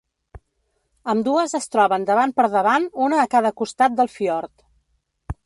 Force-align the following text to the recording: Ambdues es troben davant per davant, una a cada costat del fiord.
Ambdues 1.13 1.53
es 1.59 1.69
troben 1.75 2.07
davant 2.07 2.33
per 2.41 2.47
davant, 2.57 2.89
una 3.09 3.21
a 3.25 3.27
cada 3.35 3.53
costat 3.63 3.99
del 4.01 4.13
fiord. 4.17 4.55